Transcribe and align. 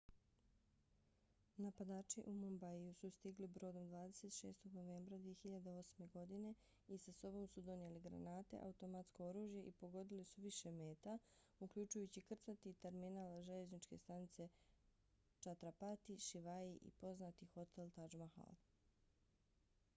napadači 1.57 2.21
u 2.29 2.31
mumbaiju 2.33 2.93
su 2.93 3.09
stigli 3.11 3.47
brodom 3.47 3.89
26. 3.89 4.65
novembra 4.73 5.17
2008. 5.17 6.07
godine 6.09 6.53
i 6.87 6.97
sa 6.97 7.13
sobom 7.13 7.47
su 7.47 7.61
donijeli 7.61 7.99
granate 7.99 8.57
automatsko 8.61 9.25
oružje 9.25 9.63
i 9.63 9.71
pogodili 9.71 10.25
su 10.25 10.41
više 10.41 10.71
meta 10.71 11.17
uključujući 11.59 12.21
krcati 12.21 12.73
terminal 12.73 13.43
željezničke 13.43 13.97
stanice 13.97 14.49
chhatrapati 15.39 16.19
shivaji 16.19 16.79
i 16.81 16.91
poznati 16.91 17.45
hotel 17.45 17.89
taj 17.95 18.07
mahal 18.17 18.53